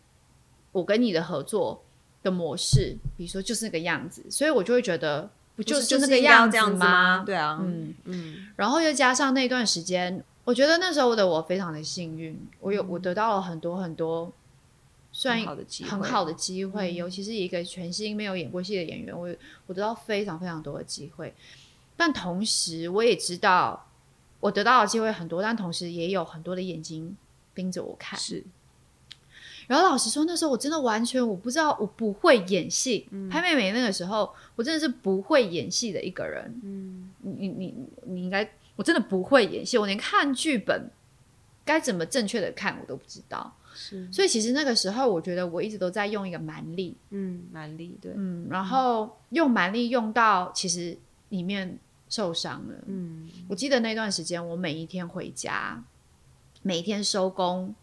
[0.71, 1.83] 我跟你的合作
[2.23, 7.25] 的模式，比如说就是那个样子，所以我就会觉得，不就是就那个样子吗？
[7.27, 8.37] 对啊，嗯嗯。
[8.55, 14.33] 然后又加上那段时间，我觉得那时候的我非常的幸运，我有我得到了很多很多。
[15.21, 19.29] 算很好的机会，尤其是一个全新没有演过戏的演员，我
[19.67, 21.35] 我得到非常非常多的机会。
[21.95, 23.87] 但同时，我也知道
[24.41, 27.15] 我得到的机会很多，但同时也有很多的眼睛
[27.55, 28.19] 盯着我看。
[28.19, 28.43] 是。
[29.67, 33.07] 然后老实说，那时候我真的完全我不知道，我不会演戏。
[33.31, 36.59] 拍妹妹那个时候，我真的是不会演戏的一个人。
[36.65, 37.75] 嗯，你你
[38.07, 40.91] 你应该，我真的不会演戏，我连看剧本
[41.63, 43.55] 该怎么正确的看我都不知道。
[43.75, 50.99] 是，所以其实那个时候，我觉得我一直都在用一个蛮力，嗯，蛮力，对，嗯，然后用蛮力用到其实
[51.31, 51.79] 里面
[52.09, 55.83] 受伤了，嗯，我记得那段时间，我每一天回家，
[56.63, 57.75] 每一天收工，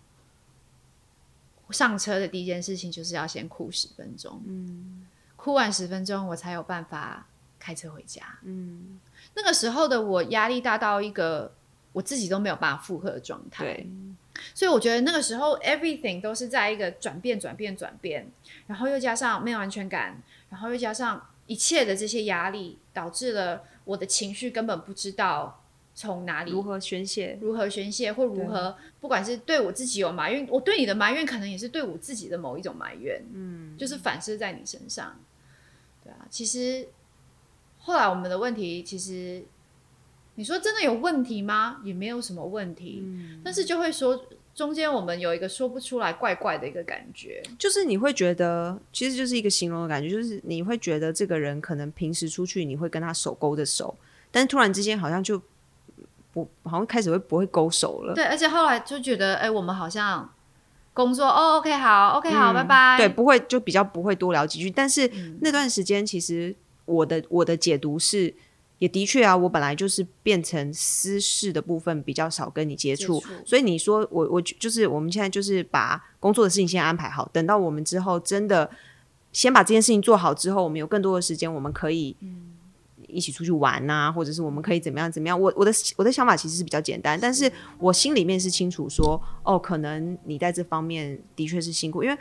[1.70, 9.00] 上车的第一件事情就是要先哭十分钟，嗯，哭完十分钟，我才有办法开车回家，嗯，
[9.36, 11.54] 那个时候的我压力大到一个
[11.94, 13.90] 我自己都没有办法负荷的状态，对。
[14.54, 18.32] 所以我觉得那个时候，everything 都是在一个转变、转变、转变，
[18.68, 35.20] 然后又加上没有安全感，然后又加上一切的这些压力，导致了我的情绪根本不知道从哪里如何宣泄，如何宣泄，或如何，不管是对我自己有埋怨，我对你的埋怨，可能也是对我自己的某一种埋怨，嗯，就是反射在你身上，
[36.04, 36.88] 对啊，其实
[37.80, 39.46] 后来我们的问题，其实。
[40.38, 41.78] 你说真的有问题吗？
[41.84, 43.04] 也没有什么问题，
[43.44, 44.24] 但是就会说
[44.54, 53.98] 中间我们有一个说不出来怪怪的一个感觉，就是你会觉得其实就是一个形容的感觉，就是你会觉得这个人可能平时出去你会跟他手勾着手，
[54.30, 55.42] 但是突然之间好像就
[56.32, 58.14] 不好像开始会不会勾手了。
[58.14, 60.32] 对，而且后来就觉得哎，我们好像
[60.94, 62.96] 工作哦，OK 好，OK 好，拜拜。
[62.96, 65.10] 对，不会就比较不会多聊几句，但是
[65.42, 68.36] 那段时间其实我的我的解读是。
[68.80, 78.70] 也的确啊，我本来就是变成私事的部分比较少跟你接触，所以你说我我就是我们现在就是把工作的事情先安排好，等到我们之后真的
[79.32, 82.16] 先把这件事情做好之后，我们有更多的时间，我们可以
[83.08, 85.40] 一起出去玩呐，或者是我们可以怎么样怎么样。
[85.42, 92.18] 我我的我的想法其实是比较简单，但是我心里面是清楚说，哦，可能你在这方面的确是辛苦，因为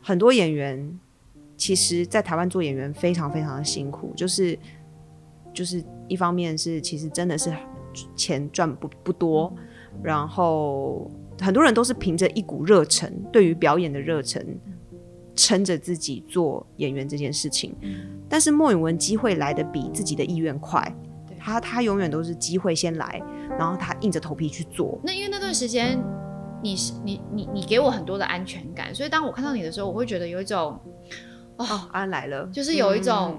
[0.00, 0.96] 很多演员
[1.56, 4.56] 其实，在台湾做演员非常非常的辛苦，就是。
[5.52, 7.52] 就是一方面是其实真的是
[8.14, 9.52] 钱赚不不多，
[10.02, 14.44] 然后很多人都是凭着一股热忱，对于表演的热忱，
[15.34, 17.74] 撑着自己做演员这件事情。
[18.28, 20.94] 但是莫允文机会来的比自己的意愿快，
[21.38, 23.20] 他他永远都是机会先来，
[23.58, 25.00] 然后他硬着头皮去做。
[25.02, 26.00] 那因为那段时间
[26.62, 30.78] 你是你你你给我很多的安全感，所以当我看到你的时候，我会觉得有一种
[31.56, 33.36] 哦安来了，就是有一种。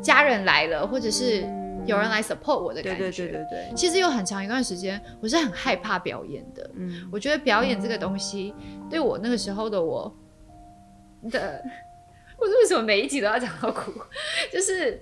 [0.00, 1.42] 家人来了，或者是
[1.84, 2.98] 有人来 support 我的感觉。
[2.98, 3.74] 对对对对对。
[3.74, 6.70] 其实有很长一段时间，我是很害怕表演的。
[6.74, 7.08] 嗯。
[7.12, 8.54] 我觉得表演这个东西，
[8.88, 10.12] 对我那个时候的我
[11.30, 11.62] 的，
[12.38, 13.92] 我为什么每一集都要讲到哭？
[14.52, 15.00] 就是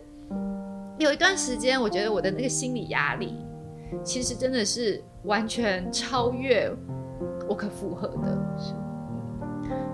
[0.99, 3.35] 有一段时间，我觉得我的那个心理压力，
[4.05, 6.71] 其实真的是完全超越
[7.49, 8.39] 我可负荷的。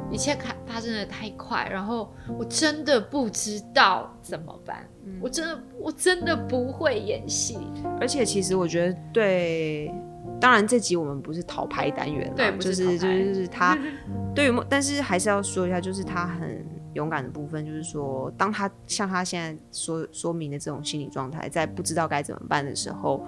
[0.08, 0.14] 是。
[0.14, 4.88] 一切开发生的太快，然后我真的不知道怎么办。
[5.20, 7.58] 我真的我真的不会演戏，
[8.00, 9.92] 而且其实我觉得对，
[10.40, 13.78] 当然这集我们不是逃拍单元对了，就是就是他
[14.34, 16.64] 对于，但是还是要说一下，就是他很
[16.94, 23.24] 勇敢的部分，就是说，当他像他现在说说明的这种心理状态，在不知道该怎么办的时候，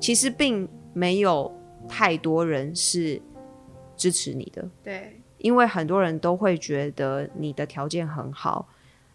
[0.00, 1.52] 其实并没有
[1.86, 3.20] 太多人是
[3.96, 8.68] 支持你的，对，因为很多人都会觉得你的条件很好。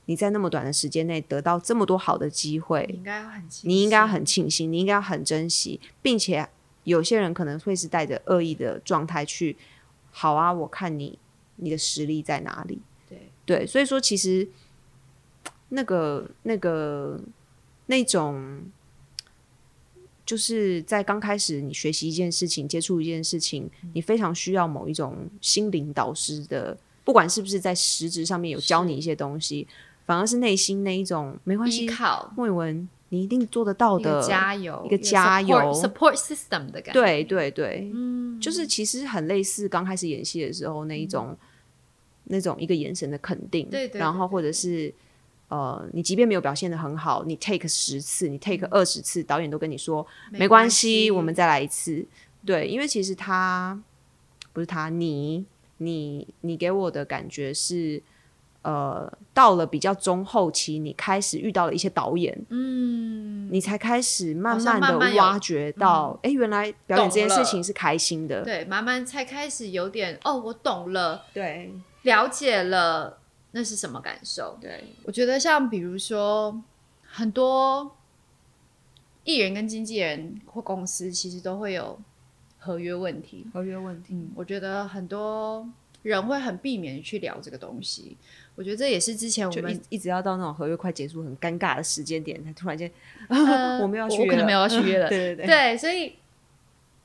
[0.05, 6.45] 你在那么短的时间内得到这么多好的机会，你应该要很，你应该很庆幸，你应该要很珍惜，并且
[6.83, 9.55] 有些人可能会是带着恶意的状态去，
[10.12, 11.17] 好啊，我看你
[11.55, 12.81] 你的实力在哪里？
[13.07, 14.45] 对对，所以说其实
[15.69, 17.17] 那个那个
[17.86, 18.63] 那种，
[20.25, 29.67] 就是在刚开始你学习一件事情、接触一件事情，你非常需要某一种心灵导师的，不管是不是在实质上面有教你一些东西。
[30.05, 31.89] 反而是内心那一种没关系，
[32.36, 41.33] 莫允文，你一定做得到的，加油，一个加油，support system 的感觉，对对对，嗯，就是其实很类似刚开始演戏的时候那一种，
[42.25, 44.93] 那种一个眼神的肯定，对对，然后或者是
[45.53, 52.03] 呃，你即便没有表现的很好，你 take 十次，你 take 二十次，导演都跟你说没关系，我们再来一次，
[52.43, 53.79] 对，因为其实他
[54.51, 55.45] 不是他，你
[55.77, 58.01] 你你给我的感觉是。
[58.63, 73.17] 呃，到了比较中后期，你开始遇到了一些导演，嗯，你才开始慢慢的挖掘到，哎，原来表演这件事情是开心的，对，慢慢才开始有点，哦，我懂了，对，了解了，
[73.55, 74.57] 那是什么感受？
[74.59, 76.61] 对，我觉得像比如说
[77.03, 77.95] 很多
[79.23, 81.99] 艺人跟经纪人或公司，其实都会有
[82.57, 85.69] 合约问题，合约问题，嗯，我觉得很多
[86.01, 88.17] 人会很避免去聊这个东西。
[88.55, 92.91] 我觉得这也是之前我们一直要到那种合约快结束很尴尬的时间点，才突然间，
[93.81, 95.07] 我们要我可能没有要续约了。
[95.09, 96.15] 对对对，对，所以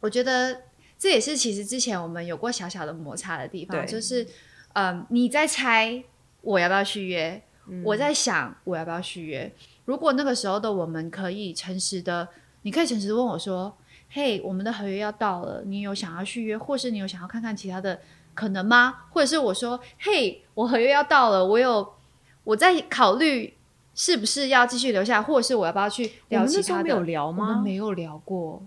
[0.00, 0.62] 我觉得
[0.98, 4.26] 这也是其实之前我们有过小小的摩擦的地方，就是
[4.72, 6.02] 嗯，你在猜
[6.42, 7.42] 我要不要续约，
[7.84, 9.52] 我在想我要不要续约。
[9.84, 12.28] 如果那个时候的我们可以诚实的，
[12.62, 13.76] 你可以诚实的问我说
[14.10, 17.98] ：“嘿，我们的合约要到了，你有想要续约，或是你有想要看看其他的？”
[18.34, 18.94] 可能吗？
[19.10, 21.94] 或者是我说，嘿，我合约要到了，我有
[22.44, 23.52] 我在考虑
[23.96, 26.84] 是不是要继续留下，或者是我要不要去聊其他的？
[26.84, 27.60] 没有聊吗？
[27.64, 28.62] 没有聊过，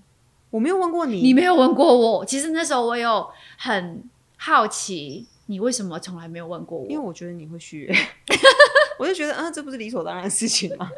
[0.49, 2.25] 我没有问过你，你没有问过我。
[2.25, 3.25] 其实那时候我有
[3.57, 4.03] 很
[4.35, 6.85] 好奇，你为什么从来没有问过我？
[6.87, 7.95] 因为我觉得你会续约，
[8.99, 10.89] 我就觉得啊，这不是理所当然的事情吗？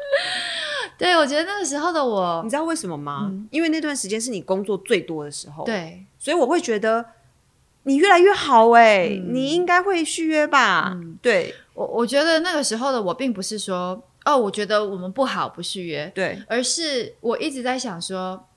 [0.98, 3.32] 对，我觉得那个时候的我， 你知道为什么吗？
[3.50, 7.04] 因为那段时间是你工作最多的时候，对，所以我会觉得。
[7.86, 10.98] 你越来越好哎，你应该会续约吧？
[11.20, 18.48] 对我，我觉得那个时候的我并不是说哦，我觉得我们不好不续约，对，而是我一直在想说，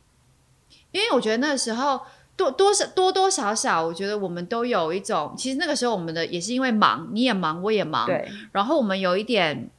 [0.94, 2.00] 因为我觉得那个时候
[2.38, 9.70] 多多少多多少少，我觉得我们都有一种，其实那个时候我们的也是因为忙，你也忙，我也忙，对，然后我们有一点，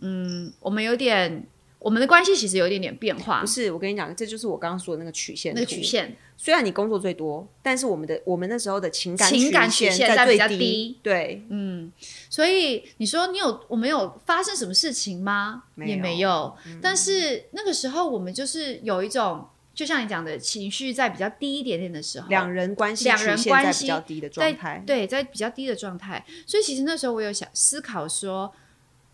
[0.00, 1.46] 嗯，我们有点。
[1.80, 3.42] 我们的关系其实有一点点变化。
[3.42, 5.52] 不是，我跟你讲，这就是我刚刚说的那个曲线。
[5.52, 10.98] 那个曲线，虽然你工作最多，但是我们的我们那时候的情感情感曲线在比较低。
[11.02, 11.92] 对，嗯，
[12.30, 15.64] 所以你说你有我们有发生什么事情吗？
[15.76, 16.56] 也没有。
[16.80, 26.24] 但是那个时候我们就是有一种，就像你讲的情绪在比较低一点点的时候，两人关系两人关系比较低的状态，对，在比较低的状态。
[26.46, 28.52] 所以其实那时候我有想思考说，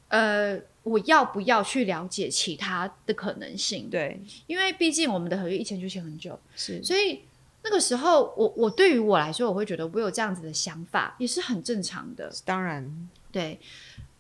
[0.09, 0.61] 呃。
[0.83, 3.91] 我要不要去了解其他的可能性？
[3.91, 7.21] 对，因为毕竟我们的合约一签就签很久，是，所以
[7.63, 12.33] 那个时候，我我对于我来说，我会觉得我有这样子的想法也是很正常的。
[12.47, 12.91] 当然，
[13.31, 13.61] 对，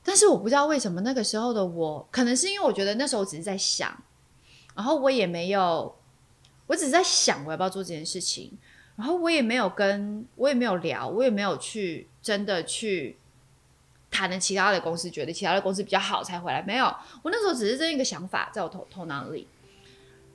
[0.05, 3.96] 但是我不知道为什么那个时候的我，可能是因为我觉得那时候我只是在想，
[4.76, 5.96] 然后我也没有，
[6.70, 8.56] 我只是在想我要不要做这件事情，
[8.96, 13.16] 然后我也没有跟我也没有聊，我也没有去真的去。
[14.12, 16.61] 谈了其他的公司，觉得其他的公司比较好才回来。
[16.66, 16.87] 没有，
[17.22, 19.46] 我那时候只是这一个想法在我头头脑里。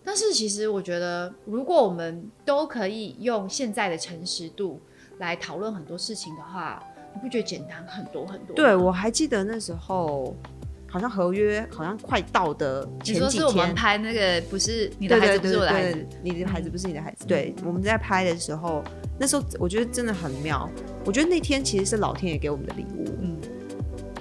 [0.01, 4.79] 但是其实我觉得，如果我们都可以用现在的诚实度
[5.17, 6.81] 来讨论很多事情的话，
[7.13, 8.55] 你不觉得简单很多很多？
[8.55, 10.33] 对，我还记得那时候
[10.95, 17.25] 好像合约好像快到的前几天，我们拍那个不是你的孩子，不是我的孩子，你的孩子不是你的孩子。
[17.27, 18.81] 对，我们在拍的时候，
[19.19, 20.69] 那时候我觉得真的很妙。
[21.03, 23.09] 我觉得那天其实是老天爷给我们的礼物。
[23.21, 23.35] 嗯。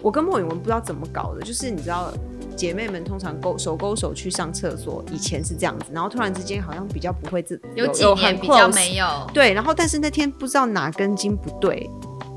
[0.02, 2.12] 我跟莫允文不知道怎么搞的，就是你知道，
[2.56, 11.88] 姐妹们通常勾手勾手去上厕所，以前是这样子，然后突然之间好像比较不会自有几年比较没有对，然后但是那天不知道哪根筋不对，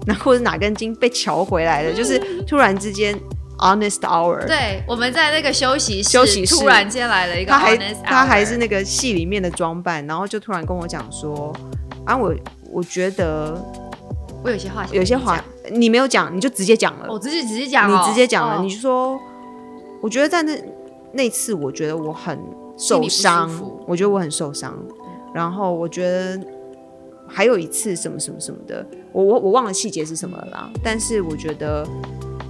[0.05, 3.19] 然后或者哪根筋被瞧回来了，就是 突然之间
[3.57, 6.55] honest hour，对，我们在那个休息室，休息室。
[6.55, 11.53] 突然间来了一个他还他还是那个戏里面的装扮，然后就突然跟我讲说，
[12.05, 12.33] 啊，我
[12.71, 13.59] 我觉得
[14.43, 18.61] 我有些话想有些话你没有讲，你就直接讲了，我直接直接讲哦，你直接讲了，哦。
[18.63, 19.19] 你就说，
[20.01, 20.63] 我觉得在那
[21.13, 22.39] 那次，我觉得我很
[22.77, 23.49] 受伤，
[23.87, 24.77] 我觉得我很受伤，
[25.33, 26.39] 然后我觉得
[27.27, 31.85] 还有一次什么什么什么的，我我我忘了细节是什么了啦，但是我觉得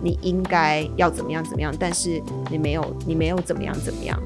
[0.08, 4.18] 你应该要怎么样怎么样，但是你没有你没有怎么样怎么样。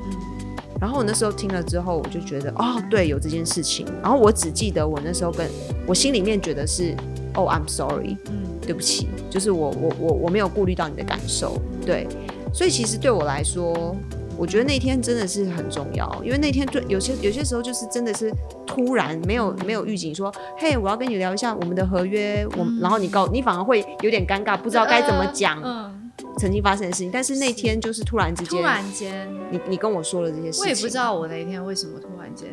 [0.80, 3.86] 然后我那时候听了之后，我就觉得哦，对，有这件事情。
[4.02, 5.50] 然后我只记得我那时候跟
[5.88, 6.96] 我心里面觉得是，
[7.34, 12.08] 哦，I'm sorry，嗯对不起，就是我我我我没有顾虑到你的感受，对，
[12.54, 13.96] 所以其实对我来说，
[14.41, 18.34] 我觉得那天真的是很重要，因为那天对有些有些时候就是真的是
[18.65, 32.49] 突然没有没有预警说，嘿，我要跟你聊一下我们的合约，我、然后你告你反而会有点尴尬，不知道该怎么讲嗯，曾经发生的事情，但是那天就是突然之间，突然间，你你跟我说了这些事情，我也不知道我那一天为什么突然间，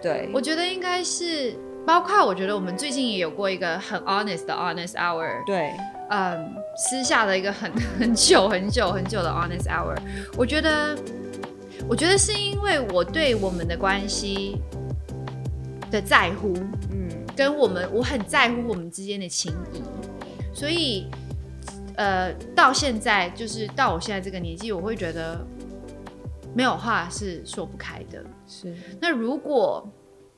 [0.00, 1.54] 对，我觉得应该是。
[1.86, 5.70] 包括我觉得我们最近也有过一个很 honest 的 honest hour，对。
[6.10, 7.70] 嗯，私下的一个很
[8.00, 9.96] 很久很久很久的 honest hour，
[10.36, 10.98] 我觉得，
[11.88, 14.56] 我觉得是因为我对我们的关系
[15.90, 16.52] 的在乎，
[16.90, 19.80] 嗯跟我们我很在乎我们之间的情谊，
[20.52, 21.06] 所以
[21.94, 25.46] 呃，到现在就是到我现在这个年纪，我会觉得
[26.54, 28.24] 没有话是说不开的。
[28.48, 29.88] 是那如果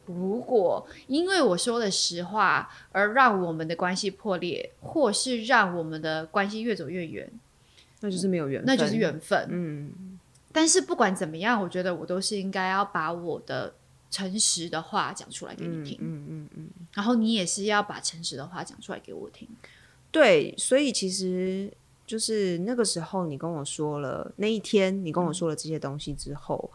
[0.04, 7.30] 如果因为我说了实话而让我们的关系破裂，或是让我们的关系越走越远，
[8.00, 9.48] 那就是没有缘分，那就是缘分。
[9.50, 9.92] 嗯
[10.59, 13.73] 但是不管怎么样，我觉得我都是应该要把我的
[14.11, 16.68] 诚实的话讲出来给你嗯听，嗯嗯嗯。
[16.94, 19.49] 然后你也是要把诚实的话讲出来给我听。
[20.11, 21.73] 对，所以其实
[22.05, 26.68] 就是那个时候，你跟我说了那一天，你跟我说了这些东西之后，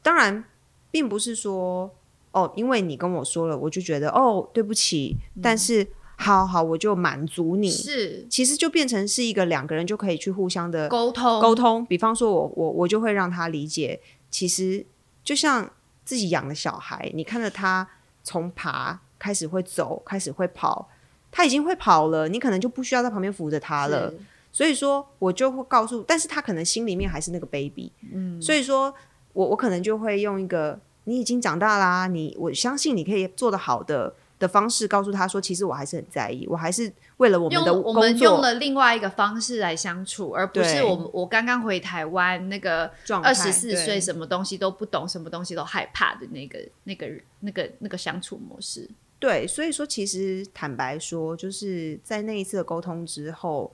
[0.00, 0.44] 当然
[0.92, 1.92] 并不是说
[2.30, 5.84] 哦，因为你跟我说了，我就觉得哦，对不起，但是
[6.16, 7.70] 好好，我就满足你。
[7.70, 11.84] 是其实就变成是一个两个人就可以去互相的沟通，沟通。
[11.86, 14.00] 比方说我我我就会让他理解，
[14.30, 14.84] 其实
[15.22, 15.70] 就像
[16.04, 17.86] 自己养的小孩，你看着他
[18.22, 20.88] 从爬开始会走，开始会跑，
[21.30, 24.12] 他已经会跑了，你可能就不需要在旁边扶着他了。
[24.52, 28.94] 所以说，我就会告诉，但是他可能心里面还是那个 baby，嗯，所以说
[29.32, 42.90] 我我可能就会用一个你已经长大啦，你我相信你可以做得好的的方式，告诉他说，其实我还是很在意，我还是为了我们的用我们用了另外一个方式来相处，而不是我我刚刚回台湾那个
[43.22, 48.88] 二十四岁，什么东西都不懂，什么东西都害怕的那个那个那个那个相处模式。
[49.18, 53.72] 对，所以说其实坦白说，就是在那一次的沟通之后，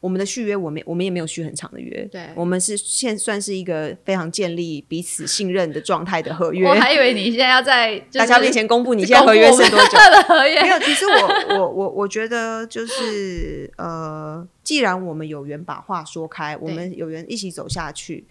[0.00, 6.72] 我们的续约，我们我们也没有续很长的约，对我们是现算是一个非常建立彼此信任的状态的合约我。
[6.74, 9.98] 还以为你现在要在、就是、大家面前公布你现在合约是多久？
[10.10, 18.26] 的合约 没有，其实我我我我觉得就是呃，既然我们有缘把话说开，我们有缘一起走下去，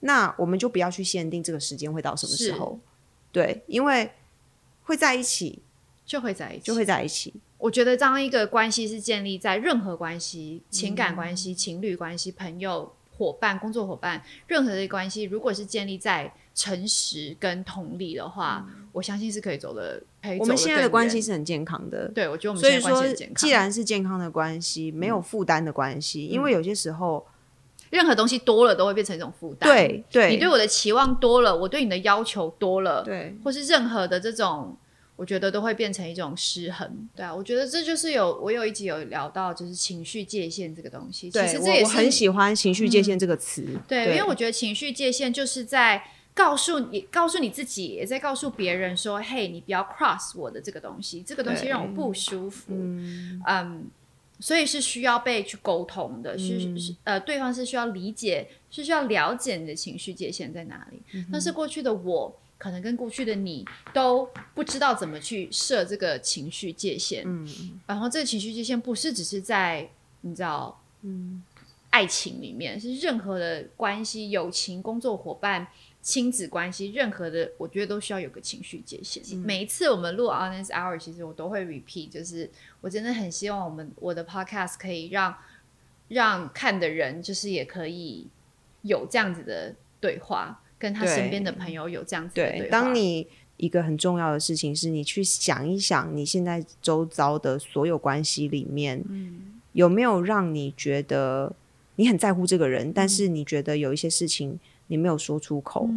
[0.00, 2.78] 那我们就不要去限定这个时间会到什么时候。
[3.32, 4.10] 对，因为
[4.84, 5.62] 会在一起
[6.06, 7.34] 就会在一起，就会在一起。
[7.58, 20.00] 我觉得这样一个关系是建立在任何关系、情感关系、情侣关系、朋友、伙伴、工作伙伴，任何的关系，如果是建立在诚实跟同理的话，我相信是可以走的。
[20.22, 23.34] 可以我们现在的关系是，很健康的，对我觉得我们所以现在关系说很健，康。
[23.36, 27.24] 既然是健康的关系，没有负担的关系，因为有些时候，
[27.90, 33.36] 任何东西多了都会变成一种负担，对对，你对我的期望多了，我对你的要求多了，对。
[33.44, 34.76] 或是任何的这种，
[35.18, 37.08] 我觉得都会变成一种失衡。
[37.16, 41.28] 对啊，我觉得这就是有我有一集有聊到，就是情绪界限这个东西。
[41.28, 46.00] 其对，实这也是我我很喜欢情绪界限这个词，对，因为我觉得情绪界限就是在
[46.32, 52.66] 告诉你、告诉你自己，也在告诉别人说：“嘿，你不要 cross 我的这个东西，这个东西让我不舒服。”
[53.44, 53.90] 嗯
[54.38, 61.02] 所以是需要被去沟通的，是是呃，对方是需要理解，是需要了解你的情绪界限在哪里。
[61.32, 62.38] 但是过去的我。
[62.58, 69.88] 可能跟过去的你都不知道怎么去设这个情绪界限，嗯，然后这个情绪界限不是只是在
[70.22, 71.42] 你知道，嗯，
[71.90, 75.68] 爱情里面，是任何的关系、友情、工作伙伴、
[76.02, 79.22] 亲子关系，任何的，我觉得都需要有个情绪界限。
[79.38, 82.50] 每一次我们录 Honest Hour，其实我都会 repeat，就是
[82.80, 85.34] 我真的很希望我们我的 podcast 可以让
[86.08, 88.26] 让看的人，就是也可以
[88.82, 92.68] 有这样子的对话，跟他身边的朋友有这样子的对。
[92.70, 93.26] 当你
[93.56, 99.04] 一个很重要的事情是，你去想一想，你现在周遭的所有关系里面，
[99.72, 101.52] 有没有让你觉得
[101.96, 105.90] 你很在乎这个人，但是你觉得有一些事情你没有说出口，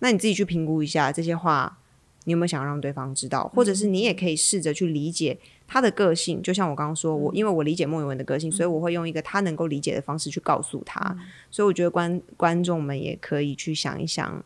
[0.00, 1.78] 那你自己去评估一下这些话，
[2.24, 6.42] 你有没有想让对方知道，或者是你也可以试着去理解他的个性。
[6.42, 11.16] 就像我刚刚说，我因为我理解莫文文的个性，所以我会用一个他能够理解的方式去告诉他。
[11.50, 14.42] 所以我觉得观观众们也可以去想一想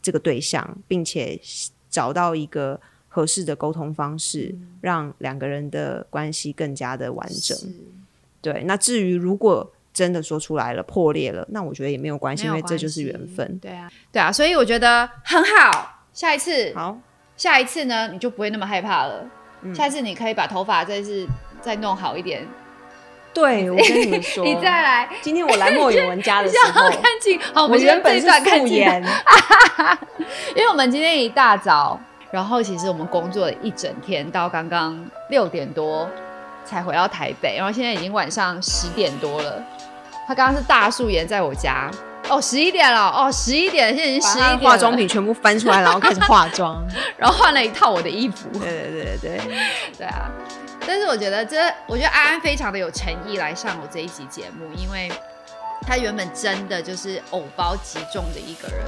[0.00, 1.40] 这个对象，并且
[1.90, 7.56] 找到一个合适的沟通方式，让两个人的关系更加的完整。
[8.40, 13.58] 对，那至于如果真的说出来了破裂了，那我觉得也没有关系，因为这就是缘分。
[13.58, 16.06] 对啊，对啊，所以我觉得很好。
[16.12, 16.98] 下一次，好，
[17.36, 19.30] 下一次呢，你就不会那么害怕了。
[19.74, 21.26] 下次你可以把头发再是
[21.60, 22.46] 再弄好一点。
[23.34, 25.08] 对，我跟你们 说，你再来。
[25.22, 27.40] 今天我来莫有文家的时候， 看镜。
[27.54, 29.02] 好，我们原本是素颜，
[30.54, 31.98] 因为我们今天一大早，
[32.30, 36.06] 然后其实我们工作了一整天，到刚刚六点多
[36.66, 39.62] 才回到台北，然后现在已经晚上十点多了。
[40.28, 41.90] 他刚刚是大素颜在我家。
[42.28, 44.58] 哦，十一点了哦，十一点，现在已经十一点。
[44.58, 46.82] 化妆品全部翻出来，然后开始化妆，
[47.18, 48.48] 然后换了一套我的衣服。
[48.58, 49.56] 对对对对对，
[49.98, 50.30] 对啊。
[50.86, 55.10] 但是我觉得这，我觉得安安非常的有诚意来上我这一集节目，因为
[55.86, 58.84] 他原本真的就是偶包极重的一个人。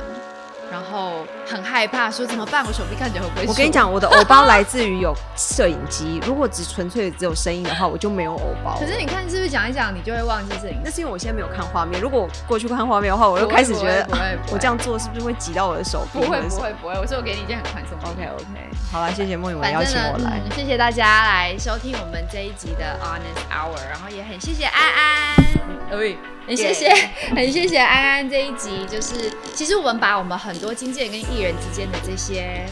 [0.71, 2.65] 然后很害怕，说怎么办？
[2.67, 3.47] 我手臂看起来会不会？
[3.47, 6.21] 我跟你讲，我的偶包来自于有摄影机。
[6.27, 8.77] 如果只纯粹只有声音的话，我就没有偶包。
[8.79, 10.81] 可是你看，是不是讲一讲，你就会忘记摄影？
[10.85, 12.01] 那是因为我现在没有看画面。
[12.01, 14.09] 如果我过去看画面的话，我又开始觉得，
[14.51, 16.07] 我这样做是不是会挤到我的手？
[16.13, 16.95] 不会，不会，不会。
[16.99, 17.99] 我说我给你一件很宽松。
[18.11, 18.45] OK OK，
[18.91, 25.45] 好了，谢谢梦雨文邀请我来，谢谢大家来收听我们这一集的 Honest Hour，然后也很谢谢安安。
[25.93, 26.44] 哎。
[26.47, 26.93] 很谢谢，
[27.35, 32.65] 很谢谢安安这一集，就是其实我们把我们很多经纪人跟艺人之间的这些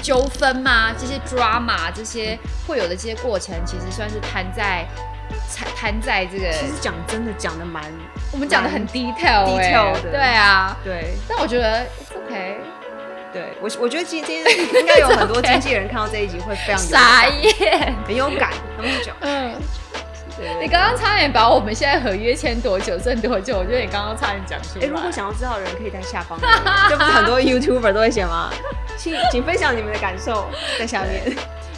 [0.00, 4.86] 纠纷嘛，这些 drama，这些会有的这些过程，其实算是摊在
[5.54, 6.50] 摊摊在这个。
[6.52, 7.82] 其实讲真的，讲的蛮，
[8.32, 11.14] 我们讲的很 detail，detail 的，对啊，对。
[11.28, 11.84] 但我觉得
[12.14, 12.56] OK，
[13.32, 14.44] 对我我觉得今天
[14.74, 19.54] 应该有很多 经纪人看到这一集会非常傻眼，很有感，他们讲，嗯。
[20.60, 23.58] 你刚刚差点把我们现在合约签多久挣多久？
[23.58, 24.86] 我觉得你刚刚差点讲出来。
[24.86, 26.38] 哎，如果想要知道的人可以在下方，
[26.88, 28.50] 这不是很多 YouTuber 都会写吗？
[28.96, 31.22] 请 请分享你们的感受在下面。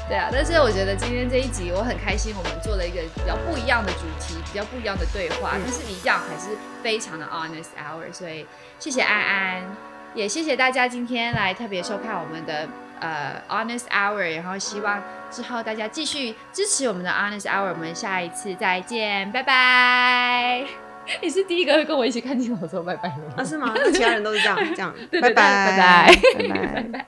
[0.07, 8.13] 对啊，但是我觉得今天这一集我很开心，我们做了一个比较不一样的主题，比较不一样的对话，但是一样还是非常的 honest hour。
[8.13, 8.47] 所以
[8.79, 9.77] 谢谢安安，
[10.15, 12.69] 也谢谢大家今天来特别收看我们的。
[13.05, 20.65] 呃，Honest Hour，然后希望之后大家继续支持我们的 Honest Hour，我们下一次再见，拜拜。
[21.21, 23.45] 你是第一个会跟我一起看镜头说拜拜的啊？
[23.45, 23.73] 是吗？
[23.77, 26.17] 那其他人都是这样 这样，拜拜拜拜
[26.49, 27.07] 拜拜。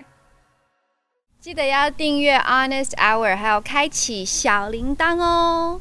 [1.40, 5.80] 记得要订阅 Honest Hour，还有开启小铃铛哦。